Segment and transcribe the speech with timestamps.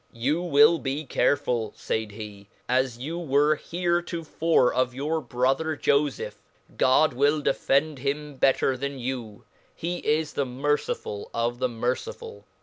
[0.13, 6.41] You will be careful, faid he, as you were heiecofore of your brother fofeph',
[6.75, 9.43] God will defend him better th.n you,
[9.75, 12.47] he is the merci ful of the merciful.